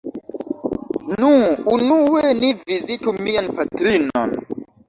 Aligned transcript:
Nu, 1.19 1.29
unue 1.75 2.33
ni 2.39 2.51
vizitu 2.63 3.15
mian 3.23 3.55
patrinon. 3.61 4.39